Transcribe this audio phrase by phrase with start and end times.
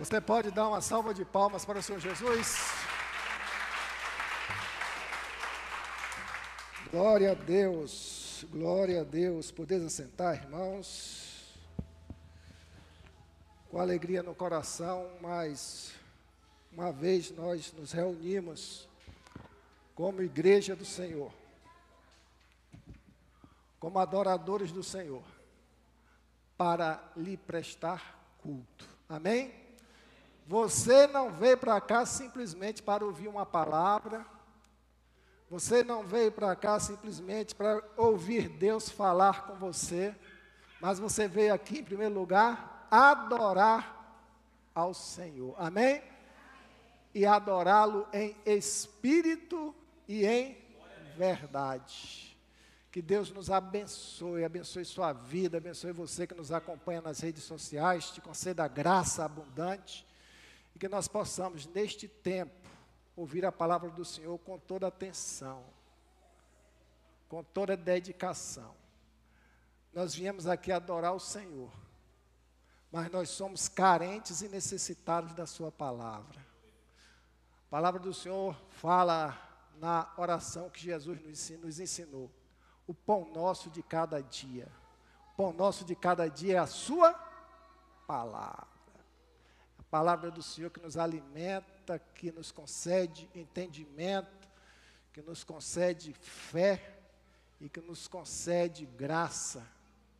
[0.00, 2.56] Você pode dar uma salva de palmas para o Senhor Jesus?
[6.90, 9.50] Glória a Deus, glória a Deus.
[9.50, 11.54] Podeis assentar, irmãos.
[13.68, 15.92] Com alegria no coração, mais
[16.72, 18.88] uma vez nós nos reunimos
[19.94, 21.30] como igreja do Senhor,
[23.78, 25.22] como adoradores do Senhor,
[26.56, 28.88] para lhe prestar culto.
[29.06, 29.59] Amém?
[30.50, 34.26] Você não veio para cá simplesmente para ouvir uma palavra.
[35.48, 40.12] Você não veio para cá simplesmente para ouvir Deus falar com você.
[40.80, 44.26] Mas você veio aqui, em primeiro lugar, adorar
[44.74, 45.54] ao Senhor.
[45.56, 46.02] Amém?
[47.14, 49.72] E adorá-lo em espírito
[50.08, 50.58] e em
[51.16, 52.36] verdade.
[52.90, 58.10] Que Deus nos abençoe, abençoe sua vida, abençoe você que nos acompanha nas redes sociais,
[58.10, 60.09] te conceda graça abundante
[60.80, 62.66] que nós possamos, neste tempo,
[63.14, 65.62] ouvir a palavra do Senhor com toda atenção,
[67.28, 68.74] com toda dedicação.
[69.92, 71.70] Nós viemos aqui adorar o Senhor,
[72.90, 76.40] mas nós somos carentes e necessitados da Sua palavra.
[77.66, 79.38] A palavra do Senhor fala
[79.74, 81.20] na oração que Jesus
[81.60, 82.30] nos ensinou:
[82.86, 84.66] o pão nosso de cada dia.
[85.34, 87.12] O pão nosso de cada dia é a Sua
[88.06, 88.79] palavra
[89.90, 94.48] palavra do Senhor que nos alimenta, que nos concede entendimento,
[95.12, 96.98] que nos concede fé
[97.60, 99.66] e que nos concede graça.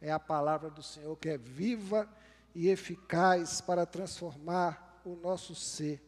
[0.01, 2.09] É a palavra do Senhor que é viva
[2.55, 6.03] e eficaz para transformar o nosso ser.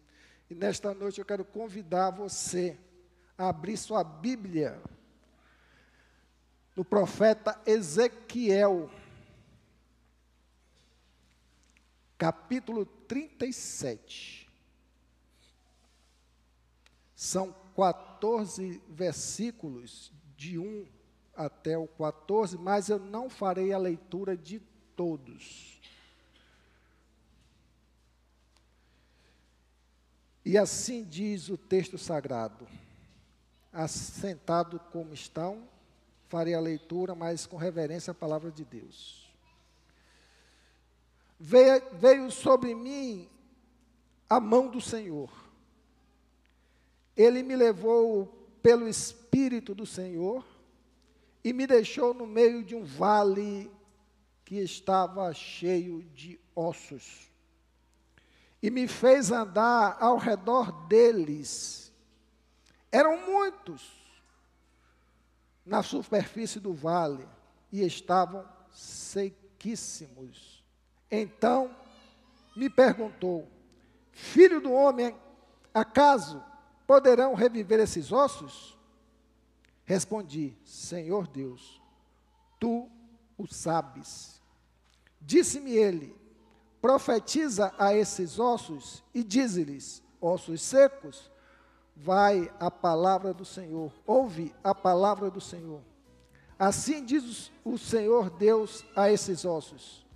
[0.50, 2.76] E nesta noite eu quero convidar você
[3.38, 4.82] a abrir sua Bíblia
[6.74, 8.90] no profeta Ezequiel
[12.22, 14.48] capítulo 37.
[17.16, 20.86] São 14 versículos, de 1
[21.34, 24.60] até o 14, mas eu não farei a leitura de
[24.94, 25.80] todos.
[30.44, 32.68] E assim diz o texto sagrado:
[33.72, 35.68] Assentado como estão,
[36.28, 39.31] farei a leitura, mas com reverência à palavra de Deus
[41.42, 43.28] veio, veio sobre mim
[44.30, 45.30] a mão do Senhor.
[47.16, 48.26] Ele me levou
[48.62, 50.46] pelo Espírito do Senhor
[51.42, 53.70] e me deixou no meio de um vale
[54.44, 57.28] que estava cheio de ossos.
[58.62, 61.92] E me fez andar ao redor deles.
[62.92, 63.90] Eram muitos
[65.66, 67.26] na superfície do vale
[67.72, 70.51] e estavam sequíssimos.
[71.14, 71.70] Então
[72.56, 73.46] me perguntou:
[74.10, 75.14] Filho do homem,
[75.74, 76.42] acaso
[76.86, 78.78] poderão reviver esses ossos?
[79.84, 81.82] Respondi: Senhor Deus,
[82.58, 82.88] tu
[83.36, 84.40] o sabes.
[85.20, 86.16] Disse-me ele:
[86.80, 91.30] Profetiza a esses ossos e dize-lhes: Ossos secos,
[91.94, 95.82] vai a palavra do Senhor, ouve a palavra do Senhor.
[96.58, 100.06] Assim diz o Senhor Deus a esses ossos: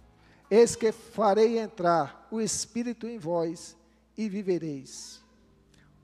[0.50, 3.76] Eis que farei entrar o Espírito em vós
[4.16, 5.22] e vivereis.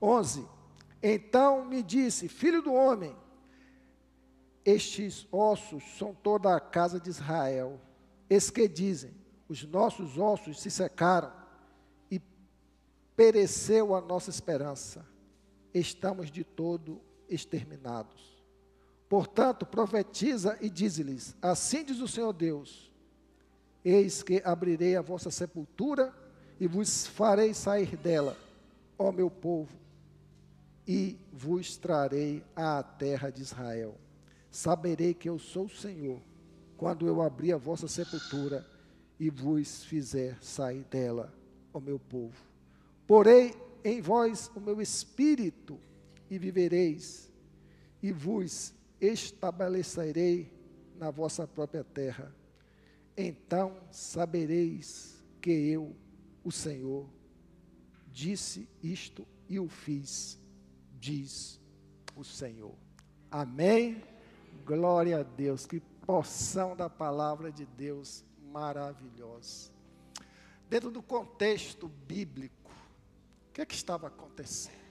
[0.01, 0.45] 11.
[1.01, 3.15] Então me disse: Filho do homem,
[4.65, 7.79] estes ossos são toda a casa de Israel.
[8.29, 9.13] Eis que dizem:
[9.47, 11.31] Os nossos ossos se secaram
[12.11, 12.21] e
[13.15, 15.05] pereceu a nossa esperança.
[15.73, 18.43] Estamos de todo exterminados.
[19.07, 22.92] Portanto, profetiza e diz-lhes: Assim diz o Senhor Deus
[23.83, 26.13] Eis que abrirei a vossa sepultura
[26.59, 28.37] e vos farei sair dela,
[28.97, 29.71] ó meu povo,
[30.87, 33.95] e vos trarei à terra de Israel.
[34.49, 36.21] Saberei que eu sou o Senhor,
[36.77, 38.65] quando eu abrir a vossa sepultura
[39.19, 41.33] e vos fizer sair dela,
[41.73, 42.37] ó meu povo.
[43.05, 43.53] Porei
[43.83, 45.77] em vós o meu espírito
[46.29, 47.29] e vivereis,
[48.01, 50.49] e vos estabelecerei
[50.97, 52.33] na vossa própria terra
[53.15, 55.95] então sabereis que eu,
[56.43, 57.07] o Senhor,
[58.11, 60.39] disse isto e o fiz,
[60.99, 61.59] diz
[62.15, 62.75] o Senhor.
[63.29, 64.03] Amém?
[64.65, 69.71] Glória a Deus, que porção da palavra de Deus maravilhosa.
[70.69, 72.71] Dentro do contexto bíblico,
[73.49, 74.83] o que é que estava acontecendo?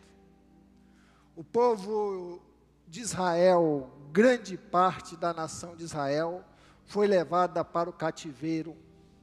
[1.35, 2.43] O povo
[2.87, 6.45] de Israel, grande parte da nação de Israel,
[6.87, 8.77] foi levada para o cativeiro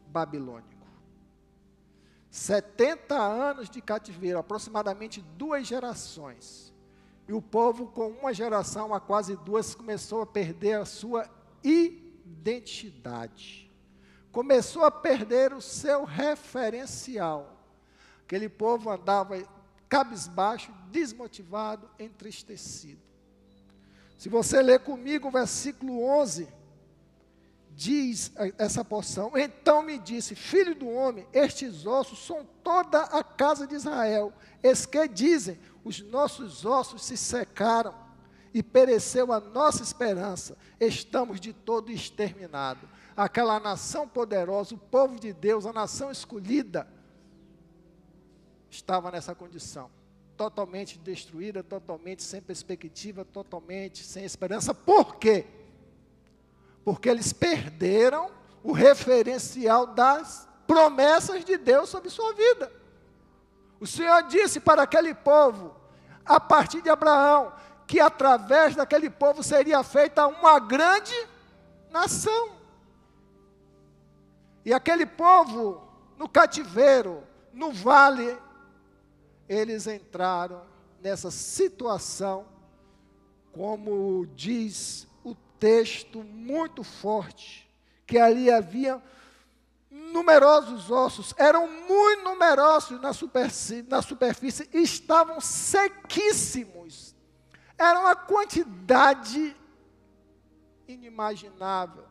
[0.08, 0.80] babilônico.
[2.30, 6.74] 70 anos de cativeiro, aproximadamente duas gerações.
[7.28, 11.30] E o povo, com uma geração a quase duas, começou a perder a sua
[11.64, 13.70] identidade.
[14.32, 17.58] Começou a perder o seu referencial.
[18.24, 19.44] Aquele povo andava
[19.88, 23.02] cabisbaixo, desmotivado, entristecido.
[24.18, 26.48] Se você ler comigo o versículo 11,
[27.80, 33.66] diz essa porção: Então me disse, filho do homem, estes ossos são toda a casa
[33.66, 34.34] de Israel.
[34.62, 37.96] Es que dizem: os nossos ossos se secaram
[38.54, 42.90] e pereceu a nossa esperança, estamos de todo exterminados.
[43.16, 46.86] Aquela nação poderosa, o povo de Deus, a nação escolhida,
[48.70, 49.90] estava nessa condição
[50.36, 54.74] totalmente destruída, totalmente sem perspectiva, totalmente sem esperança.
[54.74, 55.46] Por quê?
[56.90, 58.32] Porque eles perderam
[58.64, 62.74] o referencial das promessas de Deus sobre sua vida.
[63.80, 65.76] O Senhor disse para aquele povo,
[66.26, 67.54] a partir de Abraão,
[67.86, 71.14] que através daquele povo seria feita uma grande
[71.92, 72.58] nação.
[74.66, 75.88] E aquele povo,
[76.18, 78.36] no cativeiro, no vale
[79.48, 80.64] eles entraram
[81.00, 82.48] nessa situação,
[83.52, 85.08] como diz
[85.60, 87.70] texto muito forte,
[88.06, 89.02] que ali havia
[89.90, 97.16] numerosos ossos, eram muito numerosos na superfície, na superfície e estavam sequíssimos.
[97.78, 99.56] Era uma quantidade
[100.88, 102.06] inimaginável,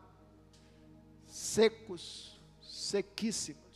[1.27, 3.69] secos, sequíssimos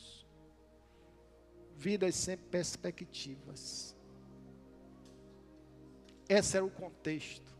[1.83, 3.93] vidas sem perspectivas.
[6.29, 7.52] Esse era o contexto.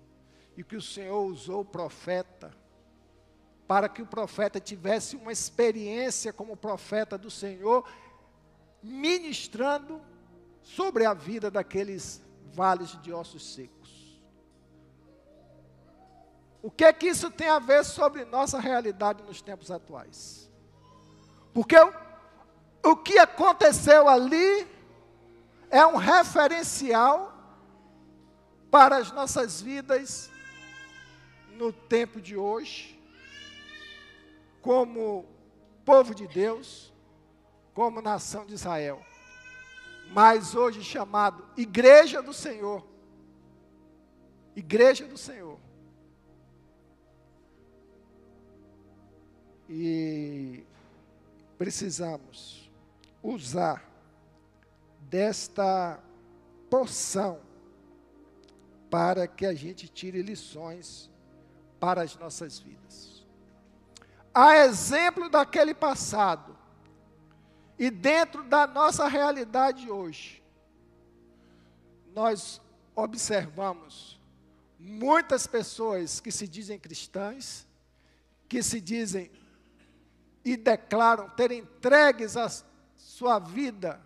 [0.56, 2.56] E que o Senhor usou o profeta
[3.68, 7.88] para que o profeta tivesse uma experiência como profeta do Senhor,
[8.82, 10.02] ministrando
[10.62, 12.22] sobre a vida daqueles
[12.54, 14.22] vales de ossos secos.
[16.62, 20.50] O que é que isso tem a ver sobre nossa realidade nos tempos atuais?
[21.54, 21.76] Porque
[22.84, 24.68] o que aconteceu ali
[25.70, 27.34] é um referencial
[28.70, 30.32] para as nossas vidas
[31.58, 33.00] no tempo de hoje,
[34.62, 35.26] como
[35.86, 36.94] povo de Deus,
[37.74, 39.04] como nação de Israel,
[40.12, 42.86] mas hoje chamado Igreja do Senhor.
[44.56, 45.60] Igreja do Senhor.
[49.68, 50.64] E
[51.58, 52.70] precisamos
[53.24, 53.90] usar
[55.10, 56.00] desta
[56.70, 57.40] porção
[58.90, 61.10] para que a gente tire lições
[61.84, 63.26] para as nossas vidas.
[64.34, 66.58] A exemplo daquele passado
[67.78, 70.42] e dentro da nossa realidade hoje,
[72.16, 72.62] nós
[72.96, 74.18] observamos
[74.80, 77.68] muitas pessoas que se dizem cristãs,
[78.48, 79.30] que se dizem
[80.46, 82.64] e declaram ter entregues as
[82.96, 84.00] sua vida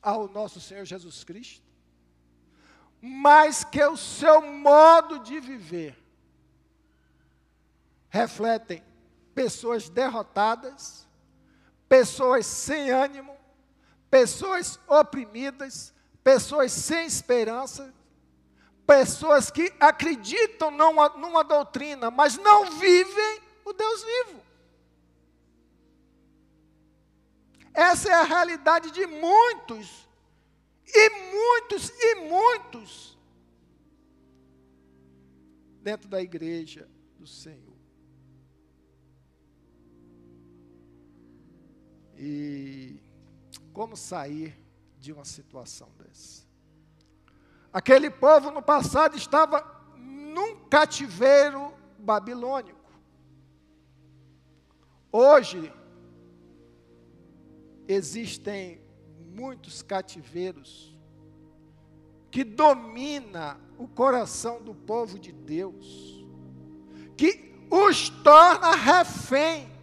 [0.00, 1.64] ao nosso Senhor Jesus Cristo,
[3.02, 6.03] mas que o seu modo de viver
[8.14, 8.80] refletem
[9.34, 11.04] pessoas derrotadas,
[11.88, 13.36] pessoas sem ânimo,
[14.08, 15.92] pessoas oprimidas,
[16.22, 17.92] pessoas sem esperança,
[18.86, 24.40] pessoas que acreditam numa, numa doutrina, mas não vivem o Deus vivo.
[27.74, 30.08] Essa é a realidade de muitos,
[30.86, 33.18] e muitos, e muitos,
[35.82, 37.73] dentro da igreja do Senhor.
[42.16, 43.00] E
[43.72, 44.56] como sair
[44.98, 46.44] de uma situação dessa?
[47.72, 49.64] Aquele povo no passado estava
[49.96, 52.78] num cativeiro babilônico.
[55.10, 55.72] Hoje,
[57.88, 58.80] existem
[59.32, 60.96] muitos cativeiros
[62.30, 66.24] que domina o coração do povo de Deus,
[67.16, 69.73] que os torna refém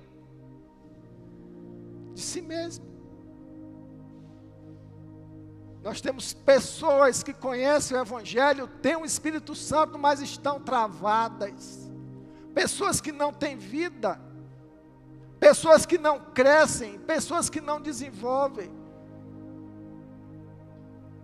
[2.21, 2.85] de si mesmo.
[5.83, 11.89] Nós temos pessoas que conhecem o Evangelho, têm o Espírito Santo, mas estão travadas.
[12.53, 14.19] Pessoas que não têm vida
[15.41, 18.71] pessoas que não crescem, pessoas que não desenvolvem,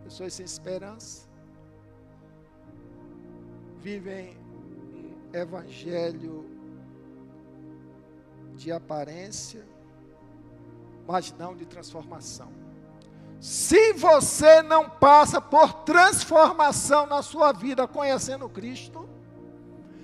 [0.03, 1.29] pessoas sem esperança,
[3.79, 6.49] vivem um evangelho
[8.55, 9.63] de aparência,
[11.07, 12.49] mas não de transformação.
[13.39, 19.07] Se você não passa por transformação na sua vida conhecendo Cristo,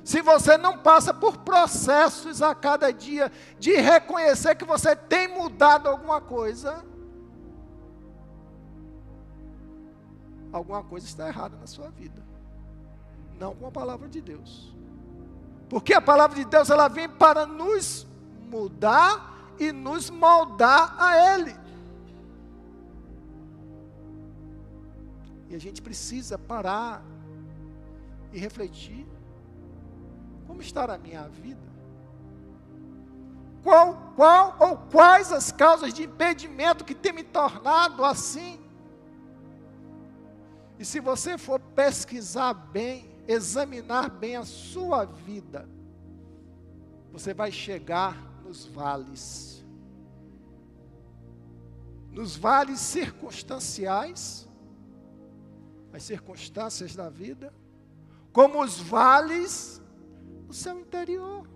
[0.03, 5.89] se você não passa por processos a cada dia de reconhecer que você tem mudado
[5.89, 6.85] alguma coisa,
[10.51, 12.21] alguma coisa está errada na sua vida.
[13.39, 14.73] Não com a palavra de Deus.
[15.69, 18.05] Porque a palavra de Deus ela vem para nos
[18.49, 21.55] mudar e nos moldar a Ele.
[25.49, 27.03] E a gente precisa parar
[28.31, 29.05] e refletir:
[30.47, 31.61] como está a minha vida?
[33.61, 38.59] Qual, qual ou quais as causas de impedimento que tem me tornado assim?
[40.77, 45.69] E se você for pesquisar bem, examinar bem a sua vida,
[47.11, 49.65] você vai chegar nos vales.
[52.11, 54.47] Nos vales circunstanciais,
[55.91, 57.51] as circunstâncias da vida,
[58.31, 59.81] como os vales
[60.45, 61.49] do seu interior.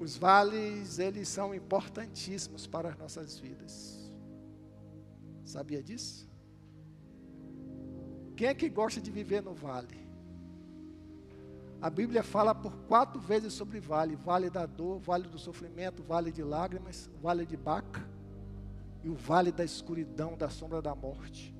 [0.00, 4.12] Os vales, eles são importantíssimos para as nossas vidas.
[5.44, 6.28] Sabia disso?
[8.36, 10.05] Quem é que gosta de viver no vale?
[11.80, 16.32] A Bíblia fala por quatro vezes sobre vale: vale da dor, vale do sofrimento, vale
[16.32, 18.06] de lágrimas, vale de Baca
[19.02, 21.54] e o vale da escuridão, da sombra da morte.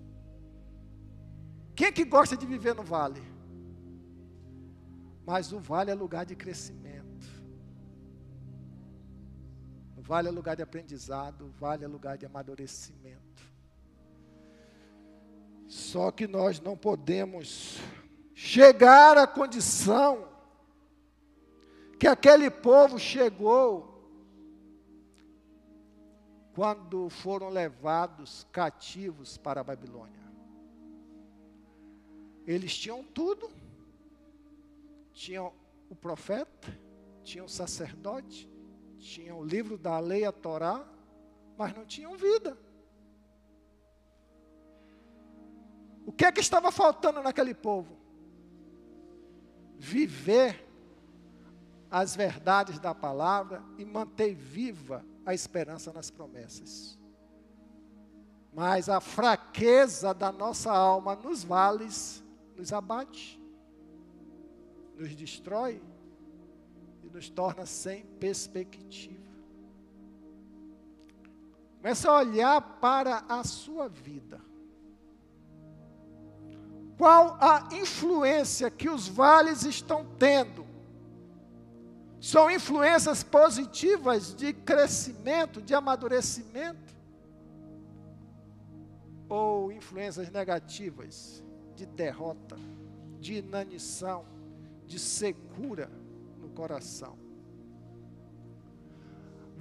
[1.74, 3.22] Quem é que gosta de viver no vale?
[5.24, 7.26] Mas o vale é lugar de crescimento.
[9.96, 13.42] O vale é lugar de aprendizado, o vale é lugar de amadurecimento.
[15.68, 17.78] Só que nós não podemos
[18.36, 20.28] chegar à condição
[21.98, 23.96] que aquele povo chegou
[26.52, 30.20] quando foram levados cativos para a Babilônia.
[32.46, 33.50] Eles tinham tudo,
[35.14, 35.50] tinham
[35.88, 36.78] o profeta,
[37.24, 38.50] tinham o sacerdote,
[38.98, 40.86] tinham o livro da lei, a Torá,
[41.56, 42.56] mas não tinham vida.
[46.04, 47.95] O que é que estava faltando naquele povo?
[49.78, 50.66] Viver
[51.90, 56.98] as verdades da palavra e manter viva a esperança nas promessas.
[58.52, 62.24] Mas a fraqueza da nossa alma nos vales
[62.56, 63.40] nos abate,
[64.96, 65.82] nos destrói
[67.04, 69.26] e nos torna sem perspectiva.
[71.76, 74.40] Comece a olhar para a sua vida.
[76.96, 80.66] Qual a influência que os vales estão tendo?
[82.20, 86.94] São influências positivas de crescimento, de amadurecimento?
[89.28, 92.56] Ou influências negativas de derrota,
[93.20, 94.24] de inanição,
[94.86, 95.90] de secura
[96.40, 97.25] no coração?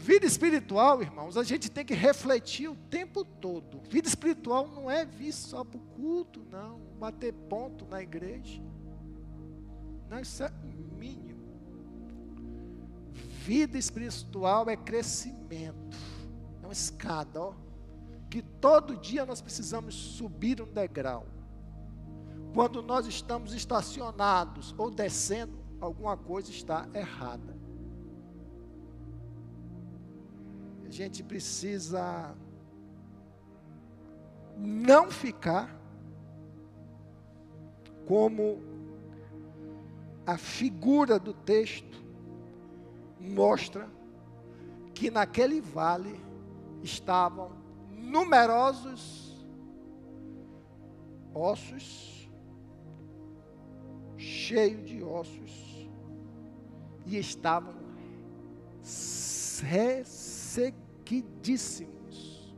[0.05, 3.81] Vida espiritual, irmãos, a gente tem que refletir o tempo todo.
[3.89, 6.79] Vida espiritual não é vir só para o culto, não.
[6.99, 8.61] Bater ponto na igreja.
[10.07, 10.51] Não, isso é
[10.95, 11.43] mínimo.
[13.13, 15.97] Vida espiritual é crescimento.
[16.61, 17.53] É uma escada, ó.
[18.29, 21.25] Que todo dia nós precisamos subir um degrau.
[22.53, 27.54] Quando nós estamos estacionados ou descendo, alguma coisa está errada.
[30.95, 32.33] Gente precisa
[34.57, 35.69] não ficar
[38.07, 38.63] como
[40.25, 42.01] a figura do texto
[43.19, 43.89] mostra
[44.93, 46.17] que naquele vale
[46.81, 47.51] estavam
[47.91, 49.45] numerosos
[51.33, 52.31] ossos,
[54.15, 55.89] cheio de ossos,
[57.05, 57.75] e estavam
[61.05, 62.55] ressequidíssimos.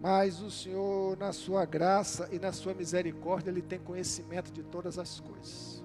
[0.00, 4.96] Mas o Senhor, na sua graça e na sua misericórdia, Ele tem conhecimento de todas
[4.96, 5.82] as coisas.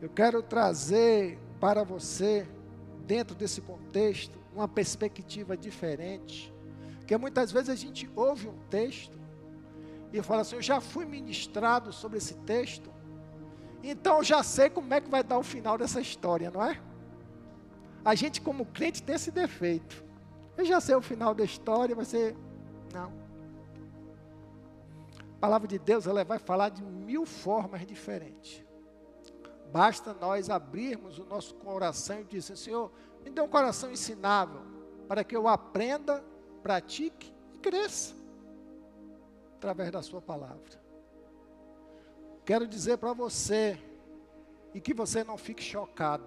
[0.00, 2.48] Eu quero trazer para você,
[3.06, 6.52] dentro desse contexto, uma perspectiva diferente.
[6.98, 9.18] Porque muitas vezes a gente ouve um texto
[10.10, 12.90] e fala assim: Eu já fui ministrado sobre esse texto,
[13.82, 16.80] então já sei como é que vai dar o final dessa história, não é?
[18.04, 20.04] A gente, como crente, tem esse defeito.
[20.56, 22.36] Eu já sei o final da história, vai ser.
[22.92, 23.12] Não.
[25.36, 28.64] A palavra de Deus ela vai falar de mil formas diferentes.
[29.70, 32.90] Basta nós abrirmos o nosso coração e dizer, Senhor,
[33.22, 34.62] me dê um coração ensinável,
[35.06, 36.24] para que eu aprenda,
[36.62, 38.14] pratique e cresça
[39.56, 40.87] através da sua palavra.
[42.48, 43.78] Quero dizer para você,
[44.72, 46.24] e que você não fique chocado,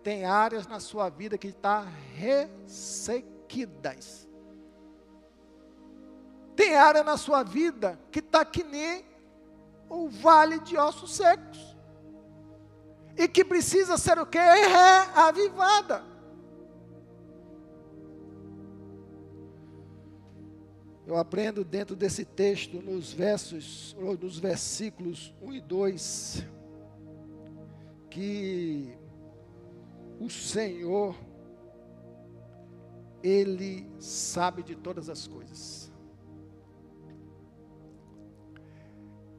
[0.00, 4.28] tem áreas na sua vida que estão tá ressequidas.
[6.54, 9.04] Tem área na sua vida que está que nem
[9.90, 11.76] o vale de ossos secos.
[13.16, 14.38] E que precisa ser o que?
[14.38, 16.04] Reavivada.
[21.06, 26.46] Eu aprendo dentro desse texto, nos versos, ou nos versículos 1 e 2,
[28.10, 28.96] que
[30.18, 31.14] o Senhor,
[33.22, 35.92] Ele sabe de todas as coisas.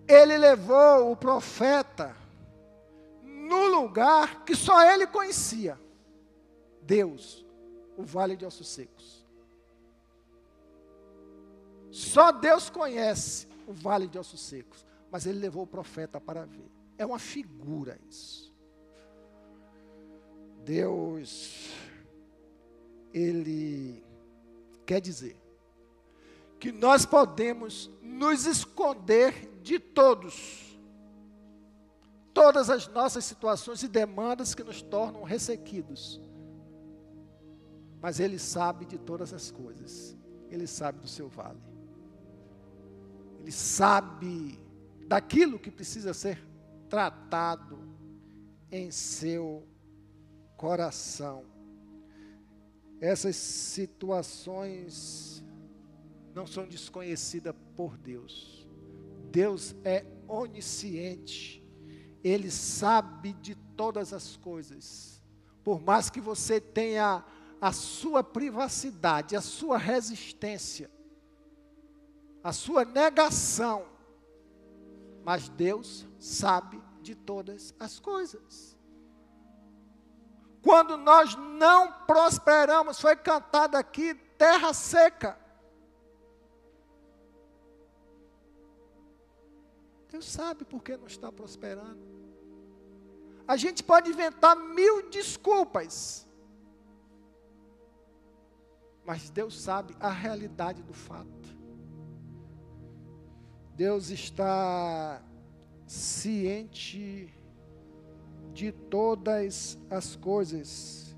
[0.08, 2.16] Ele levou o profeta
[3.24, 5.80] no lugar que só ele conhecia.
[6.82, 7.46] Deus,
[7.98, 9.15] o vale de ossos secos.
[11.96, 16.70] Só Deus conhece o vale de ossos secos, mas ele levou o profeta para ver.
[16.98, 18.54] É uma figura isso.
[20.66, 21.72] Deus,
[23.14, 24.04] ele
[24.86, 25.38] quer dizer
[26.60, 30.78] que nós podemos nos esconder de todos,
[32.34, 36.20] todas as nossas situações e demandas que nos tornam ressequidos.
[38.02, 40.14] Mas Ele sabe de todas as coisas,
[40.50, 41.75] Ele sabe do seu vale.
[43.46, 44.60] Ele sabe
[45.08, 46.44] daquilo que precisa ser
[46.90, 47.78] tratado
[48.72, 49.68] em seu
[50.58, 51.46] coração.
[53.00, 55.46] Essas situações
[56.34, 58.68] não são desconhecidas por Deus.
[59.32, 61.64] Deus é onisciente.
[62.24, 65.22] Ele sabe de todas as coisas.
[65.64, 67.24] Por mais que você tenha
[67.62, 70.90] a sua privacidade, a sua resistência,
[72.46, 73.88] a sua negação.
[75.24, 78.78] Mas Deus sabe de todas as coisas.
[80.62, 85.40] Quando nós não prosperamos, foi cantado aqui terra seca.
[90.12, 92.06] Deus sabe por que não está prosperando.
[93.48, 96.28] A gente pode inventar mil desculpas,
[99.04, 101.55] mas Deus sabe a realidade do fato.
[103.76, 105.22] Deus está
[105.86, 107.30] ciente
[108.54, 111.14] de todas as coisas.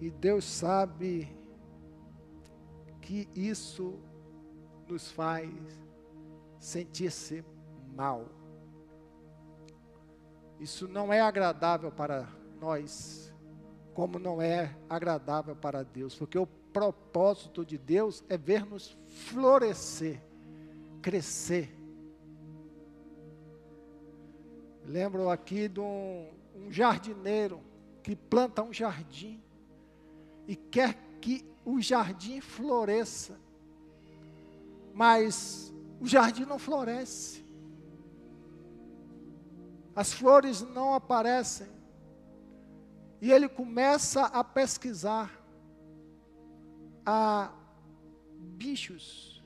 [0.00, 1.36] E Deus sabe
[3.02, 3.98] que isso
[4.88, 5.50] nos faz
[6.58, 7.44] sentir-se
[7.94, 8.26] mal.
[10.58, 12.26] Isso não é agradável para
[12.58, 13.32] nós,
[13.92, 20.27] como não é agradável para Deus, porque o propósito de Deus é ver-nos florescer
[21.02, 21.74] crescer.
[24.84, 27.60] Lembro aqui de um, um jardineiro
[28.02, 29.42] que planta um jardim
[30.46, 33.38] e quer que o jardim floresça,
[34.94, 37.44] mas o jardim não floresce,
[39.94, 41.68] as flores não aparecem,
[43.20, 45.30] e ele começa a pesquisar
[47.04, 47.52] a
[48.56, 49.37] bichos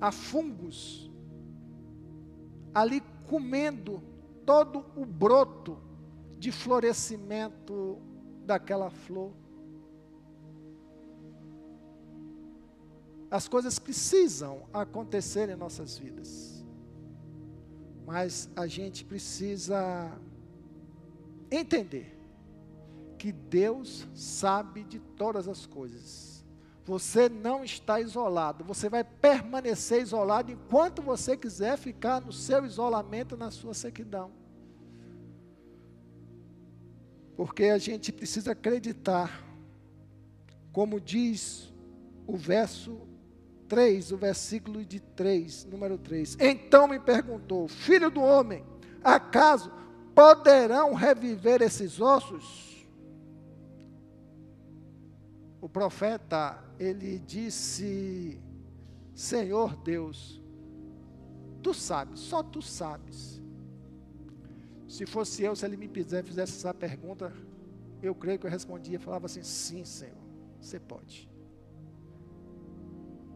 [0.00, 1.10] a fungos,
[2.74, 4.02] ali comendo
[4.46, 5.78] todo o broto
[6.38, 7.98] de florescimento
[8.44, 9.32] daquela flor.
[13.30, 16.64] As coisas precisam acontecer em nossas vidas,
[18.06, 20.10] mas a gente precisa
[21.50, 22.16] entender
[23.18, 26.37] que Deus sabe de todas as coisas
[26.88, 33.36] você não está isolado, você vai permanecer isolado enquanto você quiser ficar no seu isolamento,
[33.36, 34.30] na sua sequidão.
[37.36, 39.44] Porque a gente precisa acreditar,
[40.72, 41.70] como diz
[42.26, 43.06] o verso
[43.68, 46.38] 3, o versículo de 3, número 3.
[46.40, 48.64] Então me perguntou: Filho do homem,
[49.04, 49.70] acaso
[50.14, 52.67] poderão reviver esses ossos?
[55.60, 58.40] O profeta ele disse:
[59.14, 60.40] Senhor Deus,
[61.62, 63.42] tu sabes, só tu sabes.
[64.86, 67.32] Se fosse eu, se ele me fizesse essa pergunta,
[68.02, 70.16] eu creio que eu respondia, falava assim: sim, Senhor,
[70.60, 71.28] você pode.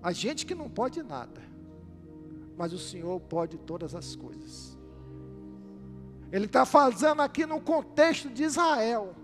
[0.03, 1.41] A gente que não pode nada,
[2.57, 4.79] mas o Senhor pode todas as coisas.
[6.31, 9.15] Ele está fazendo aqui no contexto de Israel,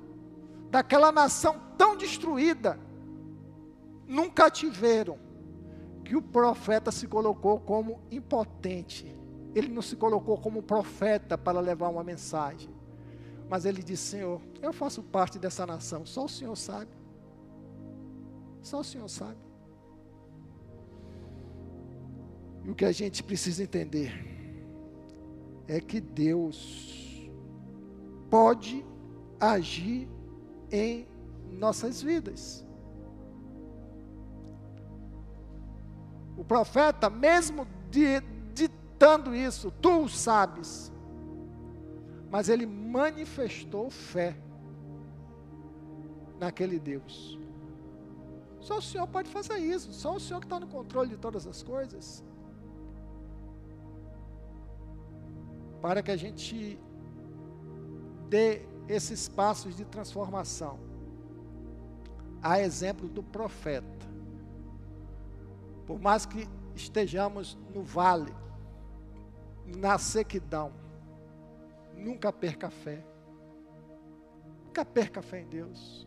[0.70, 2.78] daquela nação tão destruída,
[4.08, 5.18] num cativeiro,
[6.04, 9.14] que o profeta se colocou como impotente.
[9.54, 12.70] Ele não se colocou como profeta para levar uma mensagem.
[13.48, 16.90] Mas ele disse: Senhor, eu faço parte dessa nação, só o Senhor sabe.
[18.62, 19.38] Só o Senhor sabe.
[22.64, 24.12] E o que a gente precisa entender
[25.66, 27.30] é que Deus
[28.30, 28.84] pode
[29.38, 30.08] agir
[30.70, 31.06] em
[31.50, 32.67] nossas vidas.
[36.38, 37.66] O profeta, mesmo
[38.54, 40.90] ditando isso, tu o sabes,
[42.30, 44.34] mas ele manifestou fé
[46.38, 47.38] naquele Deus.
[48.60, 51.46] Só o Senhor pode fazer isso, só o Senhor que está no controle de todas
[51.46, 52.24] as coisas.
[55.80, 56.78] para que a gente
[58.28, 60.78] dê esses passos de transformação.
[62.42, 64.07] A exemplo do profeta.
[65.88, 68.30] Por mais que estejamos no vale,
[69.64, 70.70] na sequidão,
[71.96, 73.02] nunca perca a fé.
[74.66, 76.06] Nunca perca a fé em Deus.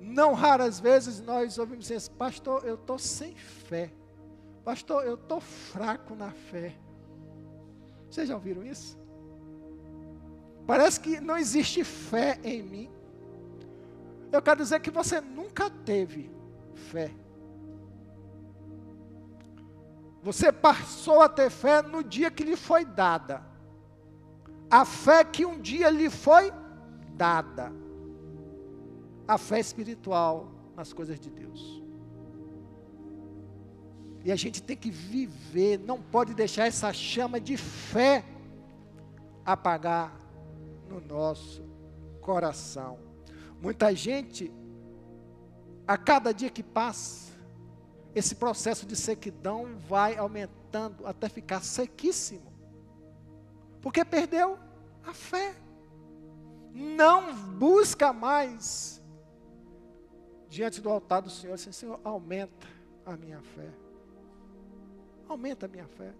[0.00, 3.92] Não raras vezes nós ouvimos isso, pastor, eu estou sem fé.
[4.64, 6.74] Pastor, eu estou fraco na fé.
[8.10, 8.98] Vocês já ouviram isso?
[10.66, 12.90] Parece que não existe fé em mim.
[14.32, 16.28] Eu quero dizer que você nunca teve
[16.74, 17.14] fé.
[20.24, 23.42] Você passou a ter fé no dia que lhe foi dada.
[24.70, 26.50] A fé que um dia lhe foi
[27.10, 27.70] dada.
[29.28, 31.82] A fé espiritual nas coisas de Deus.
[34.24, 38.24] E a gente tem que viver, não pode deixar essa chama de fé
[39.44, 40.16] apagar
[40.88, 41.62] no nosso
[42.22, 42.98] coração.
[43.60, 44.50] Muita gente,
[45.86, 47.33] a cada dia que passa,
[48.14, 52.52] esse processo de sequidão vai aumentando até ficar sequíssimo.
[53.82, 54.58] Porque perdeu
[55.04, 55.54] a fé.
[56.72, 59.02] Não busca mais
[60.48, 62.66] diante do altar do Senhor, assim, Senhor, aumenta
[63.04, 63.68] a minha fé.
[65.28, 66.14] Aumenta a minha fé.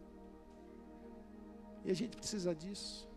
[1.85, 3.09] E a gente precisa disso.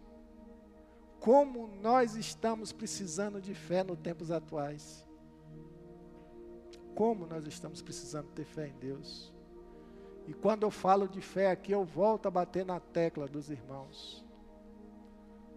[1.20, 5.07] Como nós estamos precisando de fé nos tempos atuais.
[6.98, 9.32] Como nós estamos precisando ter fé em Deus.
[10.28, 14.26] E quando eu falo de fé aqui, eu volto a bater na tecla dos irmãos.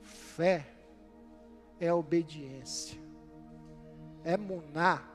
[0.02, 0.70] Fé
[1.80, 3.00] é obediência,
[4.22, 5.10] é munar.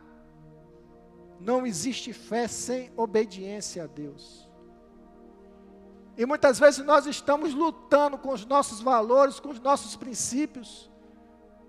[1.40, 4.50] Não existe fé sem obediência a Deus.
[6.18, 10.90] E muitas vezes nós estamos lutando com os nossos valores, com os nossos princípios,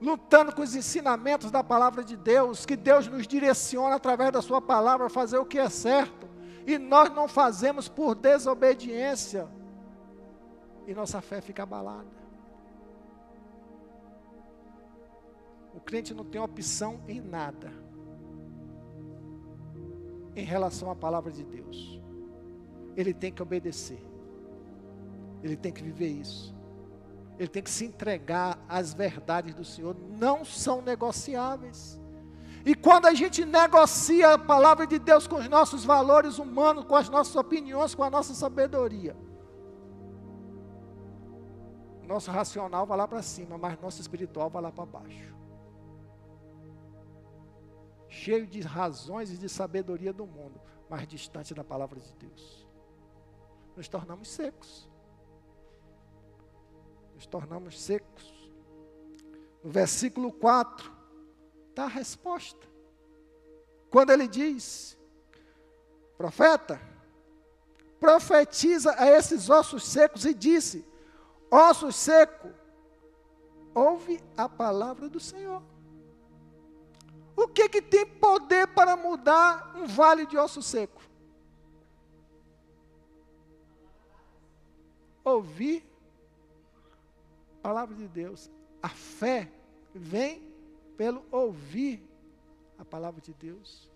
[0.00, 4.60] lutando com os ensinamentos da palavra de Deus, que Deus nos direciona através da Sua
[4.60, 6.28] palavra a fazer o que é certo,
[6.66, 9.48] e nós não fazemos por desobediência,
[10.86, 12.16] e nossa fé fica abalada.
[15.74, 17.72] O crente não tem opção em nada
[20.34, 22.00] em relação à palavra de Deus,
[22.96, 24.02] ele tem que obedecer.
[25.42, 26.55] Ele tem que viver isso.
[27.38, 32.00] Ele tem que se entregar às verdades do Senhor, não são negociáveis.
[32.64, 36.96] E quando a gente negocia a palavra de Deus com os nossos valores humanos, com
[36.96, 39.16] as nossas opiniões, com a nossa sabedoria,
[42.06, 45.34] nosso racional vai lá para cima, mas nosso espiritual vai lá para baixo.
[48.08, 52.66] Cheio de razões e de sabedoria do mundo, mas distante da palavra de Deus.
[53.76, 54.88] Nos tornamos secos
[57.16, 58.50] nos tornamos secos.
[59.64, 60.92] No versículo 4,
[61.70, 62.66] está a resposta.
[63.90, 64.98] Quando ele diz,
[66.18, 66.78] profeta,
[67.98, 70.86] profetiza a esses ossos secos e disse:
[71.50, 72.52] Ossos secos,
[73.74, 75.62] ouve a palavra do Senhor.
[77.34, 81.00] O que, que tem poder para mudar um vale de osso seco?
[85.24, 85.95] Ouvir
[87.66, 88.48] palavra de Deus.
[88.80, 89.50] A fé
[89.92, 90.40] vem
[90.96, 92.00] pelo ouvir
[92.78, 93.90] a palavra de Deus.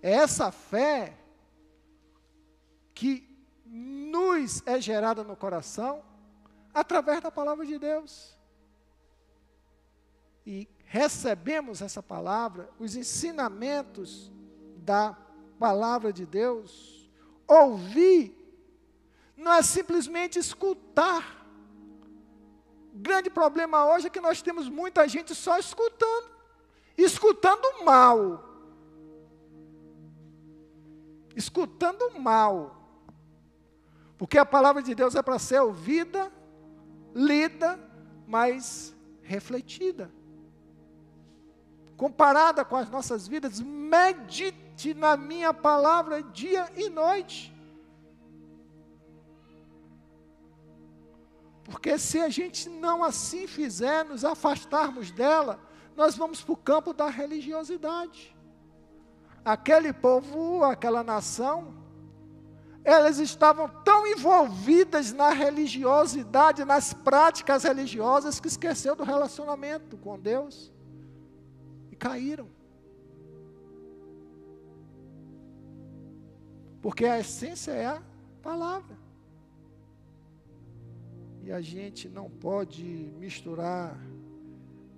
[0.00, 1.18] É essa fé
[2.94, 3.28] que
[3.66, 6.00] nos é gerada no coração
[6.72, 8.38] através da palavra de Deus.
[10.46, 14.30] E recebemos essa palavra, os ensinamentos
[14.76, 15.18] da
[15.58, 17.10] palavra de Deus,
[17.48, 18.37] ouvir,
[19.38, 21.36] não é simplesmente escutar.
[22.92, 26.28] Grande problema hoje é que nós temos muita gente só escutando,
[26.96, 28.44] escutando mal.
[31.36, 32.76] Escutando mal.
[34.18, 36.32] Porque a palavra de Deus é para ser ouvida,
[37.14, 37.78] lida,
[38.26, 40.10] mas refletida.
[41.96, 47.56] Comparada com as nossas vidas, medite na minha palavra dia e noite.
[51.70, 55.60] Porque se a gente não assim fizer, nos afastarmos dela,
[55.94, 58.34] nós vamos para o campo da religiosidade.
[59.44, 61.74] Aquele povo, aquela nação,
[62.82, 70.72] elas estavam tão envolvidas na religiosidade, nas práticas religiosas, que esqueceu do relacionamento com Deus
[71.90, 72.48] e caíram.
[76.80, 78.02] Porque a essência é a
[78.42, 78.97] palavra.
[81.48, 82.84] E a gente não pode
[83.18, 83.98] misturar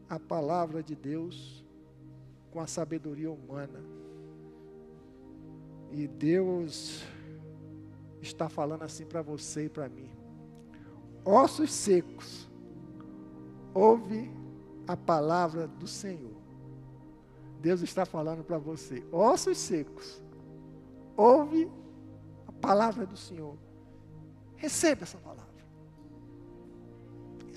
[0.08, 1.64] a palavra de Deus
[2.50, 3.80] com a sabedoria humana.
[5.92, 7.04] E Deus
[8.20, 10.10] está falando assim para você e para mim.
[11.24, 12.50] Ossos secos,
[13.72, 14.28] ouve
[14.88, 16.34] a palavra do Senhor.
[17.60, 19.04] Deus está falando para você.
[19.12, 20.20] Ossos secos,
[21.16, 21.70] ouve
[22.48, 23.56] a palavra do Senhor.
[24.56, 25.49] Receba essa palavra.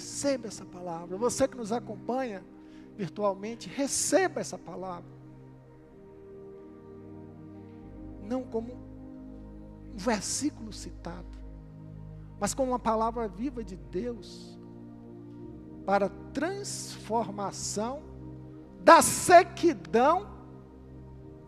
[0.03, 1.15] Receba essa palavra.
[1.15, 2.43] Você que nos acompanha
[2.97, 5.09] virtualmente, receba essa palavra.
[8.21, 11.37] Não como um versículo citado,
[12.37, 14.59] mas como uma palavra viva de Deus
[15.85, 18.03] para transformação
[18.83, 20.27] da sequidão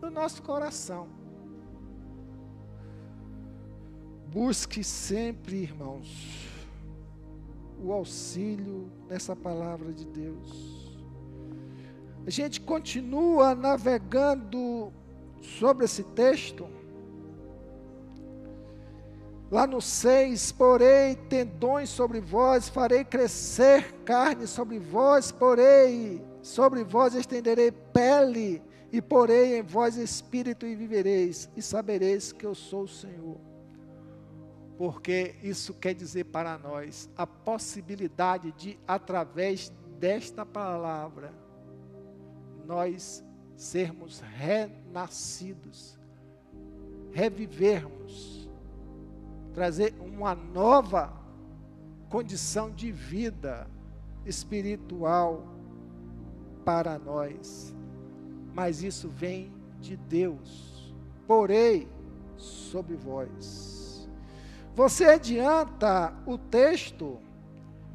[0.00, 1.08] do nosso coração.
[4.28, 6.55] Busque sempre, irmãos,
[7.82, 10.98] o auxílio nessa palavra de Deus.
[12.26, 14.92] A gente continua navegando
[15.40, 16.66] sobre esse texto
[19.50, 27.14] Lá no 6, porei tendões sobre vós, farei crescer carne sobre vós, porei sobre vós
[27.14, 28.60] estenderei pele,
[28.92, 33.36] e porei em vós espírito e vivereis, e sabereis que eu sou o Senhor.
[34.76, 41.32] Porque isso quer dizer para nós a possibilidade de, através desta palavra,
[42.66, 43.24] nós
[43.56, 45.98] sermos renascidos,
[47.12, 48.46] revivermos
[49.54, 51.10] trazer uma nova
[52.10, 53.66] condição de vida
[54.26, 55.42] espiritual
[56.62, 57.74] para nós.
[58.52, 60.94] Mas isso vem de Deus.
[61.26, 61.88] Porém,
[62.36, 63.75] sobre vós.
[64.76, 67.18] Você adianta o texto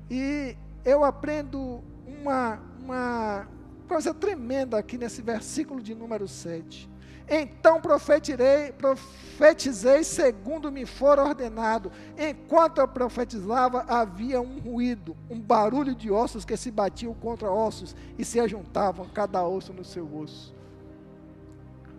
[0.10, 3.48] e eu aprendo uma, uma
[3.88, 6.90] coisa tremenda aqui nesse versículo de número 7.
[7.30, 11.92] Então profetirei, profetizei segundo me for ordenado.
[12.18, 17.96] Enquanto eu profetizava, havia um ruído, um barulho de ossos que se batiam contra ossos
[18.18, 20.52] e se ajuntavam, cada osso no seu osso.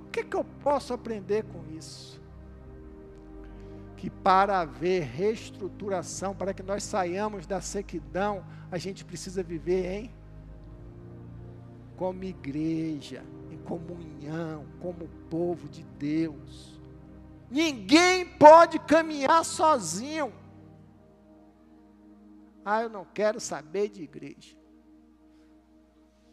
[0.09, 2.22] O que, que eu posso aprender com isso?
[4.03, 10.15] Que para haver reestruturação, para que nós saiamos da sequidão, a gente precisa viver em
[11.97, 13.23] como igreja
[13.63, 16.81] comunhão, como povo de Deus.
[17.51, 20.33] Ninguém pode caminhar sozinho.
[22.65, 24.57] Ah, eu não quero saber de igreja.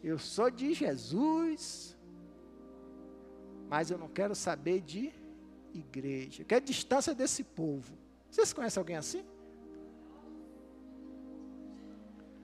[0.01, 1.97] Eu sou de Jesus,
[3.67, 5.11] mas eu não quero saber de
[5.79, 6.43] igreja.
[6.43, 7.97] Quer distância desse povo.
[8.29, 9.23] Vocês conhecem alguém assim?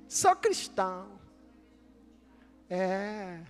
[0.08, 1.19] Só cristão.
[2.69, 3.41] É.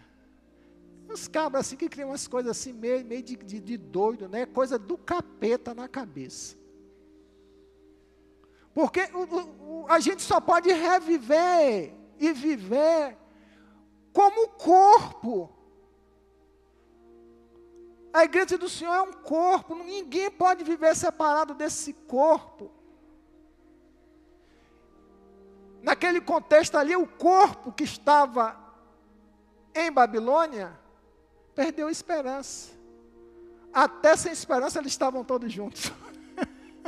[1.09, 4.45] Uns cabras assim que criam umas coisas assim, meio, meio de, de, de doido, né?
[4.45, 6.57] Coisa do capeta na cabeça.
[8.73, 13.17] Porque o, o, a gente só pode reviver e viver
[14.11, 15.54] como corpo.
[18.15, 22.71] A igreja do Senhor é um corpo, ninguém pode viver separado desse corpo.
[25.81, 28.57] Naquele contexto ali, o corpo que estava
[29.75, 30.79] em Babilônia
[31.53, 32.71] perdeu esperança.
[33.73, 35.91] Até sem esperança eles estavam todos juntos.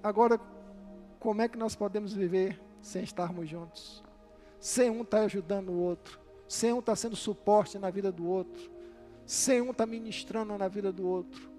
[0.00, 0.40] Agora,
[1.18, 4.00] como é que nós podemos viver sem estarmos juntos?
[4.60, 8.26] Sem um estar tá ajudando o outro, sem um está sendo suporte na vida do
[8.26, 8.70] outro,
[9.24, 11.50] sem um está ministrando na vida do outro.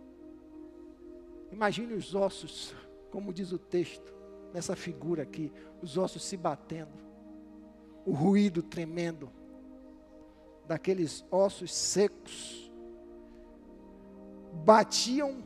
[1.52, 2.74] Imagine os ossos,
[3.12, 4.14] como diz o texto,
[4.54, 6.94] nessa figura aqui, os ossos se batendo,
[8.06, 9.30] o ruído tremendo,
[10.66, 12.72] daqueles ossos secos,
[14.66, 15.44] batiam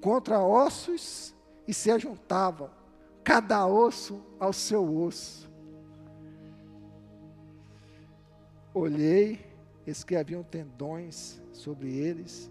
[0.00, 1.34] contra ossos
[1.66, 2.70] e se ajuntavam,
[3.22, 5.49] cada osso ao seu osso.
[8.72, 9.40] Olhei,
[9.84, 12.48] eis que haviam tendões sobre eles,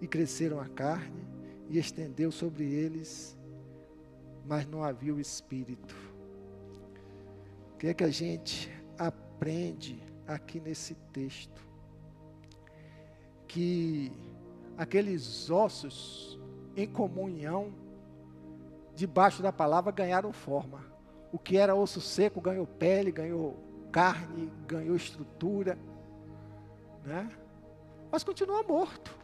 [0.00, 1.22] e cresceram a carne,
[1.68, 3.36] e estendeu sobre eles,
[4.46, 5.94] mas não havia o espírito.
[7.74, 11.68] O que é que a gente aprende aqui nesse texto?
[13.46, 14.10] Que
[14.78, 16.40] aqueles ossos
[16.74, 17.74] em comunhão,
[18.94, 20.82] debaixo da palavra, ganharam forma.
[21.30, 25.78] O que era osso seco ganhou pele, ganhou carne, ganhou estrutura,
[27.04, 27.30] né?
[28.10, 29.18] mas continua morto.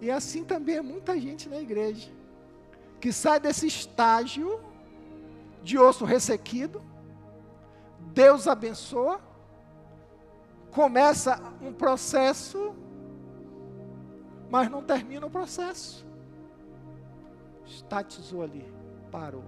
[0.00, 2.12] E assim também é muita gente na igreja
[3.00, 4.60] que sai desse estágio
[5.62, 6.82] de osso ressequido,
[8.14, 9.20] Deus abençoa,
[10.70, 12.74] começa um processo,
[14.50, 16.06] mas não termina o processo.
[17.66, 18.64] Estatizou ali,
[19.14, 19.44] parou.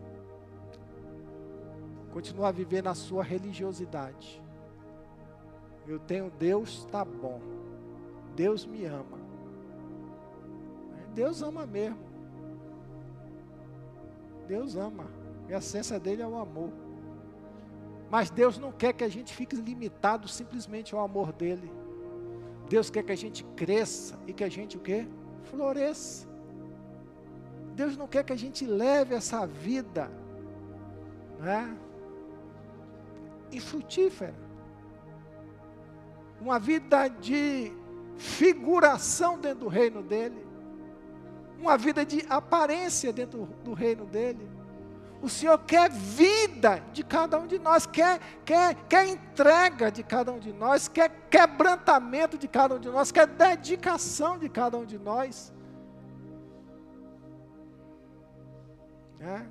[2.13, 4.41] Continua a viver na sua religiosidade.
[5.89, 7.41] Eu tenho Deus, está bom.
[8.37, 9.19] Deus me ama.
[11.13, 11.99] Deus ama mesmo.
[14.47, 15.07] Deus ama.
[15.49, 16.71] E a essência dele é o amor.
[18.09, 21.73] Mas Deus não quer que a gente fique limitado simplesmente ao amor dele.
[22.69, 25.09] Deus quer que a gente cresça e que a gente o quê?
[25.43, 26.26] Floresça.
[27.77, 30.11] Deus não quer que a gente leve essa vida,
[31.39, 31.77] né?
[33.53, 34.35] Infrutífera.
[36.41, 37.71] Uma vida de
[38.17, 40.47] figuração dentro do reino dele.
[41.61, 44.49] Uma vida de aparência dentro do reino dele.
[45.21, 50.33] O Senhor quer vida de cada um de nós, quer, quer, quer entrega de cada
[50.33, 54.87] um de nós, quer quebrantamento de cada um de nós, quer dedicação de cada um
[54.87, 55.53] de nós.
[59.27, 59.47] É?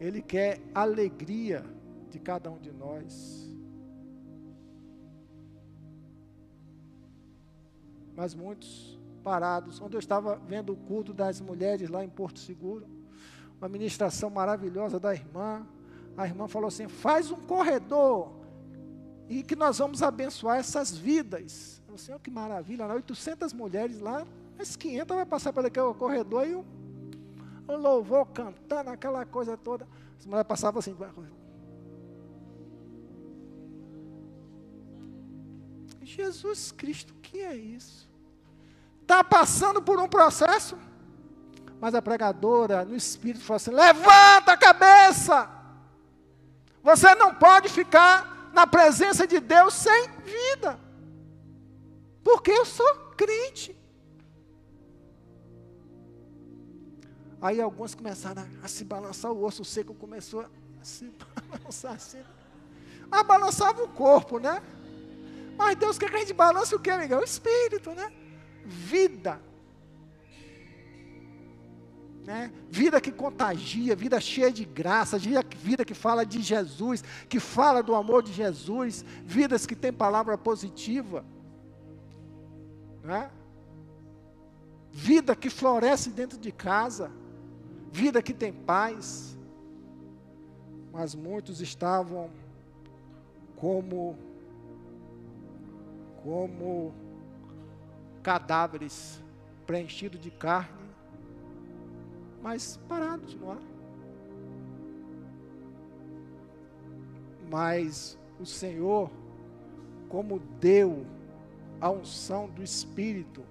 [0.00, 1.64] Ele quer alegria
[2.08, 3.48] de cada um de nós.
[8.16, 9.80] Mas muitos parados.
[9.80, 12.86] Onde eu estava vendo o culto das mulheres lá em Porto Seguro
[13.62, 15.64] uma ministração maravilhosa da irmã.
[16.16, 18.32] A irmã falou assim: faz um corredor
[19.28, 21.80] e que nós vamos abençoar essas vidas.
[21.88, 24.26] Eu falei, que maravilha, 800 mulheres lá,
[24.58, 26.64] mas 500 vai passar pelo corredor e o,
[27.72, 29.86] o louvor cantando, aquela coisa toda.
[30.18, 30.96] As mulheres passavam assim.
[36.02, 38.08] Jesus Cristo, o que é isso?
[39.00, 40.78] Está passando por um processo?
[41.80, 45.50] Mas a pregadora, no espírito, falou assim: levanta a cabeça.
[46.82, 50.78] Você não pode ficar na presença de Deus sem vida.
[52.22, 53.76] Porque eu sou crente.
[57.42, 60.48] Aí alguns começaram a, se balançar, o osso seco começou a
[60.82, 61.12] se
[61.50, 62.22] balançar assim.
[63.10, 64.62] Ah, balançava o corpo, né?
[65.58, 67.18] Mas Deus quer que a gente balance o que, amiga?
[67.18, 68.10] O espírito, né?
[68.64, 69.40] Vida
[72.24, 72.52] né?
[72.70, 77.94] Vida que contagia, vida cheia de graça, vida que fala de Jesus, que fala do
[77.94, 81.24] amor de Jesus, vidas que têm palavra positiva,
[83.02, 83.30] né?
[84.92, 87.10] vida que floresce dentro de casa,
[87.92, 89.38] vida que tem paz.
[90.92, 92.30] Mas muitos estavam
[93.56, 94.18] como
[96.24, 96.92] como
[98.22, 99.20] cadáveres
[99.66, 100.82] preenchidos de carne
[102.42, 103.62] mas parados no ar.
[107.48, 109.10] Mas o Senhor,
[110.08, 111.06] como deu
[111.80, 113.44] a unção do Espírito